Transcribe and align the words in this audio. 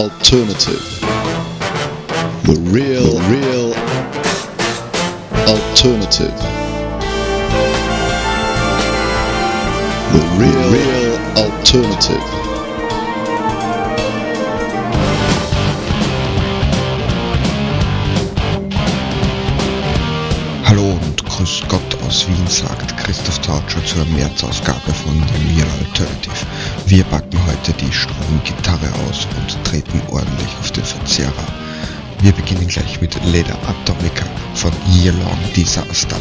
alternative. 0.00 0.80
The 2.44 2.56
real, 2.72 3.20
real 3.28 3.74
alternative. 5.46 6.38
The 10.14 10.22
real, 10.40 10.62
real 10.72 11.14
alternative. 11.36 12.24
Hallo 20.64 20.98
und 21.02 21.26
grüß 21.26 21.62
Gott 21.68 22.02
aus 22.06 22.26
Wien, 22.26 22.46
sagt 22.46 22.99
Christoph 23.10 23.40
Tautscher 23.40 23.84
zur 23.84 24.04
März-Ausgabe 24.04 24.94
von 24.94 25.14
The 25.14 25.52
Real 25.52 25.68
Alternative. 25.80 26.46
Wir 26.86 27.02
packen 27.02 27.44
heute 27.44 27.72
die 27.72 27.92
Stromgitarre 27.92 28.88
aus 29.08 29.26
und 29.36 29.64
treten 29.64 30.00
ordentlich 30.12 30.56
auf 30.60 30.70
den 30.70 30.84
Verzehrer. 30.84 31.32
Wir 32.20 32.30
beginnen 32.30 32.68
gleich 32.68 33.00
mit 33.00 33.16
Leder 33.24 33.58
Atomica 33.66 34.24
von 34.54 34.70
Year 34.94 35.12
Long 35.12 35.52
Disaster. 35.56 36.20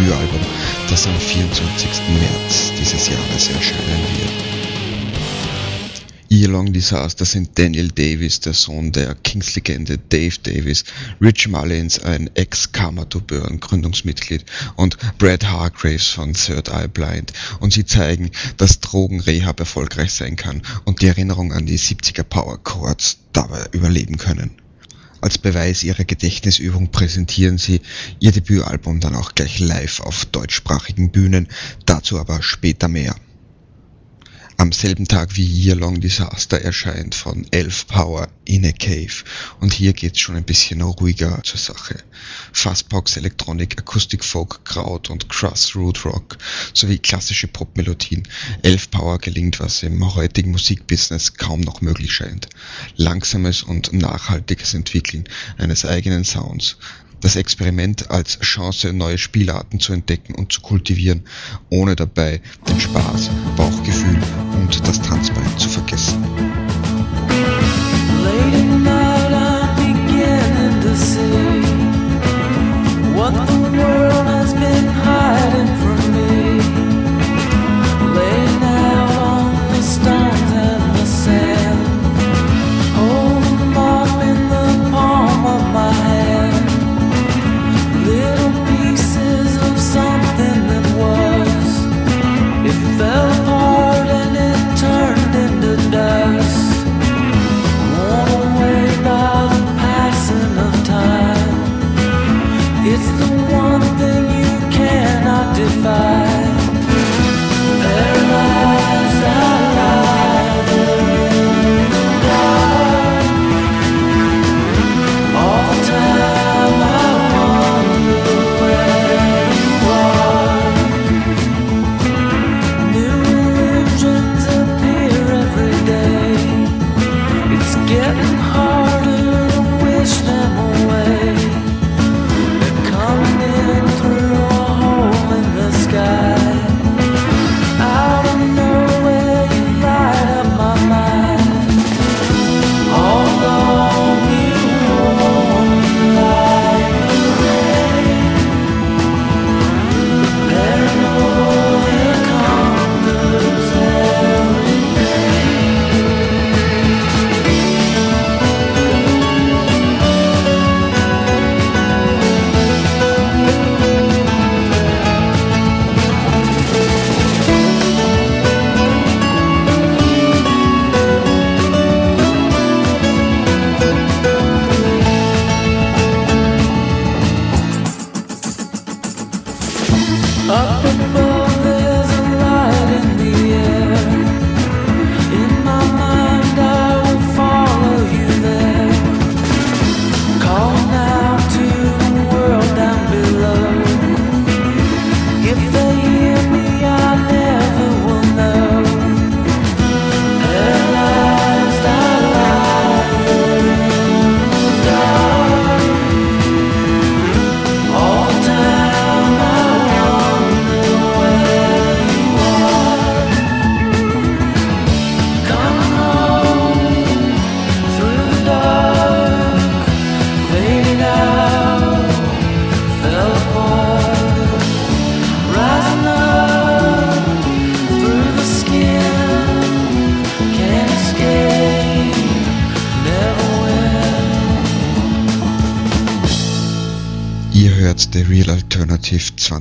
Debütalbum, 0.00 0.40
das 0.88 1.06
am 1.06 1.18
24. 1.18 1.90
März 2.08 2.72
dieses 2.80 3.08
Jahres 3.08 3.50
erscheinen 3.50 4.00
wird. 4.16 4.32
Year 6.30 6.48
Long 6.48 6.72
Disaster 6.72 7.26
sind 7.26 7.58
Daniel 7.58 7.88
Davis, 7.88 8.40
der 8.40 8.54
Sohn 8.54 8.92
der 8.92 9.14
Kings-Legende 9.14 9.98
Dave 9.98 10.36
Davis, 10.42 10.84
Rich 11.20 11.48
Mullins, 11.48 11.98
ein 11.98 12.30
Ex-Karma-Tourbeur 12.34 13.50
und 13.50 13.60
Gründungsmitglied 13.60 14.46
und 14.76 14.96
Brad 15.18 15.44
Hargraves 15.44 16.06
von 16.06 16.32
Third 16.32 16.68
Eye 16.68 16.88
Blind 16.88 17.32
und 17.58 17.72
sie 17.72 17.84
zeigen, 17.84 18.30
dass 18.56 18.80
Drogenrehab 18.80 19.60
erfolgreich 19.60 20.12
sein 20.12 20.36
kann 20.36 20.62
und 20.84 21.02
die 21.02 21.08
Erinnerung 21.08 21.52
an 21.52 21.66
die 21.66 21.78
70er 21.78 22.22
Power 22.22 22.58
Chords 22.62 23.18
dabei 23.32 23.66
überleben 23.72 24.16
können. 24.16 24.52
Als 25.20 25.36
Beweis 25.38 25.82
ihrer 25.84 26.04
Gedächtnisübung 26.04 26.90
präsentieren 26.90 27.58
sie 27.58 27.80
ihr 28.20 28.32
Debütalbum 28.32 29.00
dann 29.00 29.14
auch 29.14 29.34
gleich 29.34 29.58
live 29.58 30.00
auf 30.00 30.24
deutschsprachigen 30.24 31.10
Bühnen, 31.10 31.48
dazu 31.84 32.18
aber 32.18 32.42
später 32.42 32.88
mehr. 32.88 33.14
Am 34.60 34.72
selben 34.72 35.08
Tag 35.08 35.38
wie 35.38 35.46
Year 35.46 35.74
Long 35.74 36.00
Disaster 36.00 36.60
erscheint 36.60 37.14
von 37.14 37.46
Elf 37.50 37.86
Power 37.86 38.28
In 38.44 38.66
a 38.66 38.72
Cave 38.72 39.24
und 39.58 39.72
hier 39.72 39.94
geht's 39.94 40.20
schon 40.20 40.36
ein 40.36 40.44
bisschen 40.44 40.82
ruhiger 40.82 41.40
zur 41.44 41.58
Sache. 41.58 41.96
Fastbox, 42.52 43.16
Electronic, 43.16 43.78
Acoustic 43.78 44.22
Folk, 44.22 44.62
Kraut 44.66 45.08
und 45.08 45.30
Crossroad 45.30 46.04
Rock 46.04 46.36
sowie 46.74 46.98
klassische 46.98 47.48
Popmelodien. 47.48 48.28
Elf 48.60 48.90
Power 48.90 49.16
gelingt, 49.16 49.60
was 49.60 49.82
im 49.82 50.14
heutigen 50.14 50.50
Musikbusiness 50.50 51.38
kaum 51.38 51.62
noch 51.62 51.80
möglich 51.80 52.12
scheint. 52.12 52.50
Langsames 52.96 53.62
und 53.62 53.94
nachhaltiges 53.94 54.74
Entwickeln 54.74 55.24
eines 55.56 55.86
eigenen 55.86 56.24
Sounds. 56.24 56.76
Das 57.20 57.36
Experiment 57.36 58.10
als 58.10 58.38
Chance, 58.40 58.92
neue 58.92 59.18
Spielarten 59.18 59.78
zu 59.78 59.92
entdecken 59.92 60.34
und 60.34 60.52
zu 60.52 60.62
kultivieren, 60.62 61.24
ohne 61.68 61.94
dabei 61.94 62.40
den 62.68 62.80
Spaß, 62.80 63.30
Bauchgefühl 63.56 64.18
und 64.54 64.86
das 64.86 65.00
Tanzbein 65.02 65.58
zu 65.58 65.68
vergessen. 65.68 66.24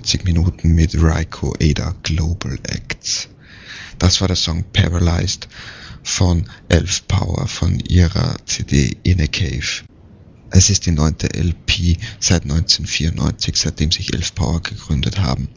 90 0.09 0.25
Minuten 0.25 0.73
mit 0.73 0.99
Raiko 0.99 1.53
Ada 1.61 1.93
Global 2.01 2.57
Acts. 2.63 3.27
Das 3.99 4.19
war 4.21 4.27
der 4.27 4.35
Song 4.35 4.63
Paralyzed 4.73 5.47
von 6.01 6.49
Elf 6.67 7.07
Power 7.07 7.47
von 7.47 7.79
ihrer 7.79 8.35
CD 8.47 8.97
In 9.03 9.21
a 9.21 9.27
Cave. 9.27 9.83
Es 10.49 10.71
ist 10.71 10.87
die 10.87 10.91
neunte 10.93 11.27
LP 11.27 11.99
seit 12.19 12.41
1994, 12.41 13.55
seitdem 13.55 13.91
sich 13.91 14.11
Elf 14.11 14.33
Power 14.33 14.63
gegründet 14.63 15.19
haben. 15.19 15.47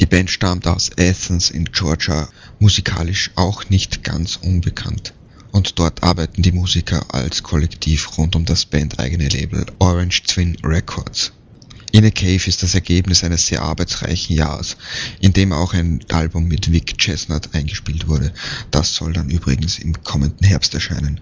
Die 0.00 0.06
Band 0.06 0.30
stammt 0.30 0.66
aus 0.66 0.90
Athens 0.98 1.48
in 1.48 1.64
Georgia, 1.72 2.28
musikalisch 2.58 3.30
auch 3.36 3.70
nicht 3.70 4.04
ganz 4.04 4.36
unbekannt. 4.36 5.14
Und 5.50 5.78
dort 5.78 6.02
arbeiten 6.02 6.42
die 6.42 6.52
Musiker 6.52 7.14
als 7.14 7.42
Kollektiv 7.42 8.18
rund 8.18 8.36
um 8.36 8.44
das 8.44 8.66
bandeigene 8.66 9.30
Label 9.30 9.64
Orange 9.78 10.24
Twin 10.24 10.58
Records. 10.62 11.32
In 11.90 12.04
a 12.04 12.10
Cave 12.10 12.46
ist 12.46 12.62
das 12.62 12.74
Ergebnis 12.74 13.24
eines 13.24 13.46
sehr 13.46 13.62
arbeitsreichen 13.62 14.36
Jahres, 14.36 14.76
in 15.20 15.32
dem 15.32 15.52
auch 15.52 15.72
ein 15.72 16.00
Album 16.10 16.46
mit 16.46 16.70
Vic 16.70 16.98
Chestnut 16.98 17.54
eingespielt 17.54 18.08
wurde. 18.08 18.32
Das 18.70 18.94
soll 18.94 19.14
dann 19.14 19.30
übrigens 19.30 19.78
im 19.78 19.94
kommenden 20.04 20.46
Herbst 20.46 20.74
erscheinen. 20.74 21.20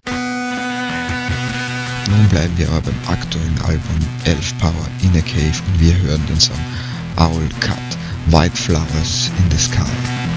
Nun 2.08 2.28
bleiben 2.28 2.56
wir 2.58 2.68
aber 2.68 2.80
beim 2.80 2.98
aktuellen 3.06 3.58
Album 3.62 3.96
Elf 4.24 4.58
Power 4.58 4.88
In 5.02 5.16
a 5.16 5.20
Cave 5.20 5.62
und 5.66 5.80
wir 5.80 5.96
hören 5.98 6.26
den 6.26 6.40
Song 6.40 6.60
Owl 7.16 7.48
Cut 7.60 7.78
White 8.26 8.56
Flowers 8.56 9.30
in 9.38 9.50
the 9.50 9.58
Sky. 9.58 10.35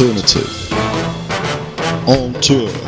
alternative 0.00 0.72
on 2.08 2.32
tour. 2.40 2.79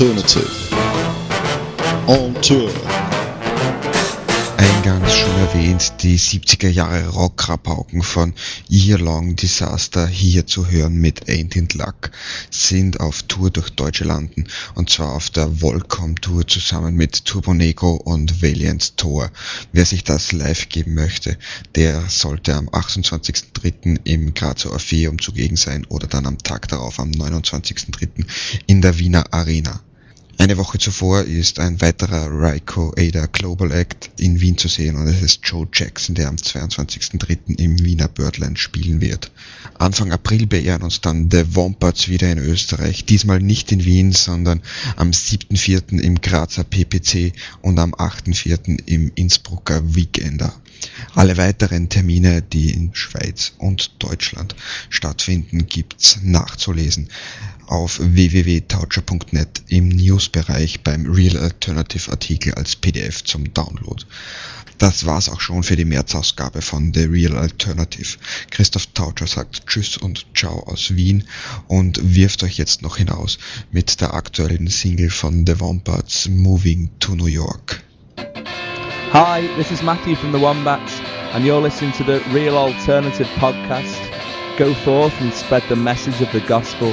Alternative. 0.00 0.48
On 2.06 2.34
Tour. 2.40 2.72
Eingangs 4.56 5.12
schon 5.14 5.36
erwähnt, 5.36 5.92
die 6.02 6.18
70er 6.18 6.70
Jahre 6.70 7.06
Rockrapauken 7.08 8.00
von 8.00 8.32
Year 8.66 8.98
Long 8.98 9.36
Disaster 9.36 10.06
hier 10.06 10.46
zu 10.46 10.70
hören 10.70 10.94
mit 10.94 11.28
Ain't 11.28 11.54
in 11.54 11.68
Luck 11.74 12.12
sind 12.50 12.98
auf 12.98 13.24
Tour 13.24 13.50
durch 13.50 13.68
deutsche 13.68 14.04
Landen 14.04 14.46
und 14.74 14.88
zwar 14.88 15.12
auf 15.12 15.28
der 15.28 15.60
Volcom 15.60 16.18
Tour 16.18 16.46
zusammen 16.46 16.94
mit 16.94 17.26
Turbonego 17.26 17.96
und 17.96 18.40
Valiant 18.40 18.96
Tor. 18.96 19.30
Wer 19.72 19.84
sich 19.84 20.02
das 20.02 20.32
live 20.32 20.70
geben 20.70 20.94
möchte, 20.94 21.36
der 21.74 22.08
sollte 22.08 22.54
am 22.54 22.70
28.03. 22.70 24.00
im 24.04 24.32
Grazer 24.32 24.72
Orpheum 24.72 25.20
zugegen 25.20 25.56
sein 25.56 25.84
oder 25.90 26.06
dann 26.06 26.24
am 26.24 26.38
Tag 26.38 26.68
darauf 26.68 26.98
am 26.98 27.10
29.03. 27.10 28.24
in 28.66 28.80
der 28.80 28.98
Wiener 28.98 29.34
Arena. 29.34 29.82
Eine 30.40 30.56
Woche 30.56 30.78
zuvor 30.78 31.24
ist 31.24 31.60
ein 31.60 31.82
weiterer 31.82 32.28
Raiko 32.30 32.94
Ada 32.96 33.26
Global 33.26 33.70
Act 33.72 34.10
in 34.18 34.40
Wien 34.40 34.56
zu 34.56 34.68
sehen 34.68 34.96
und 34.96 35.06
es 35.06 35.20
ist 35.20 35.40
Joe 35.44 35.68
Jackson, 35.70 36.14
der 36.14 36.28
am 36.28 36.36
22.03. 36.36 37.58
im 37.58 37.78
Wiener 37.84 38.08
Birdland 38.08 38.58
spielen 38.58 39.02
wird. 39.02 39.30
Anfang 39.76 40.12
April 40.12 40.46
beehren 40.46 40.80
uns 40.80 41.02
dann 41.02 41.30
The 41.30 41.54
Wombats 41.54 42.08
wieder 42.08 42.32
in 42.32 42.38
Österreich, 42.38 43.04
diesmal 43.04 43.40
nicht 43.40 43.70
in 43.70 43.84
Wien, 43.84 44.12
sondern 44.12 44.62
am 44.96 45.10
7.04. 45.10 46.00
im 46.00 46.22
Grazer 46.22 46.64
PPC 46.64 47.34
und 47.60 47.78
am 47.78 47.92
8.04. 47.92 48.80
im 48.86 49.12
Innsbrucker 49.16 49.94
Weekender. 49.94 50.54
Alle 51.14 51.36
weiteren 51.36 51.88
Termine, 51.88 52.42
die 52.42 52.70
in 52.70 52.94
Schweiz 52.94 53.52
und 53.58 54.02
Deutschland 54.02 54.54
stattfinden, 54.88 55.66
gibt's 55.66 56.18
nachzulesen 56.22 57.08
auf 57.66 58.00
www.taucher.net 58.00 59.62
im 59.68 59.88
Newsbereich 59.88 60.80
beim 60.82 61.06
Real 61.06 61.36
Alternative 61.36 62.10
Artikel 62.10 62.54
als 62.54 62.74
PDF 62.74 63.22
zum 63.22 63.54
Download. 63.54 64.04
Das 64.80 65.04
war's 65.04 65.28
auch 65.28 65.42
schon 65.42 65.62
für 65.62 65.76
die 65.76 65.84
Märzausgabe 65.84 66.62
von 66.62 66.94
The 66.94 67.04
Real 67.04 67.36
Alternative. 67.36 68.16
Christoph 68.50 68.86
Taucher 68.94 69.26
sagt 69.26 69.66
Tschüss 69.66 69.98
und 69.98 70.26
Ciao 70.34 70.66
aus 70.66 70.96
Wien 70.96 71.24
und 71.68 72.00
wirft 72.02 72.42
euch 72.42 72.56
jetzt 72.56 72.80
noch 72.80 72.96
hinaus 72.96 73.38
mit 73.70 74.00
der 74.00 74.14
aktuellen 74.14 74.68
Single 74.68 75.10
von 75.10 75.46
The 75.46 75.60
Wombats 75.60 76.28
Moving 76.30 76.88
to 76.98 77.14
New 77.14 77.26
York. 77.26 77.82
Hi, 79.12 79.40
this 79.56 79.72
is 79.72 79.82
Matthew 79.82 80.14
from 80.14 80.30
the 80.30 80.38
Wombats, 80.38 81.00
and 81.34 81.44
you're 81.44 81.60
listening 81.60 81.90
to 81.94 82.04
the 82.04 82.20
Real 82.28 82.56
Alternative 82.56 83.26
podcast. 83.26 83.98
Go 84.56 84.72
forth 84.72 85.20
and 85.20 85.34
spread 85.34 85.64
the 85.64 85.74
message 85.74 86.22
of 86.22 86.30
the 86.30 86.38
gospel. 86.38 86.92